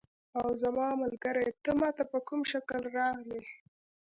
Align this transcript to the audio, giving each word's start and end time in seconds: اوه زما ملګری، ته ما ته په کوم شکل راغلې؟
اوه 0.37 0.51
زما 0.63 0.87
ملګری، 1.01 1.47
ته 1.63 1.71
ما 1.79 1.89
ته 1.97 2.03
په 2.11 2.19
کوم 2.27 2.41
شکل 2.51 2.81
راغلې؟ 2.97 3.41